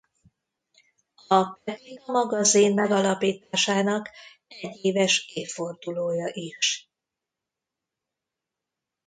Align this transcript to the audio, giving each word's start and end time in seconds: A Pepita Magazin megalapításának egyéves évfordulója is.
A 1.27 1.51
Pepita 1.63 2.11
Magazin 2.11 2.73
megalapításának 2.73 4.09
egyéves 4.47 5.25
évfordulója 5.35 6.29
is. 6.33 6.89